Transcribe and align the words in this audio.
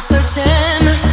searching. 0.00 1.09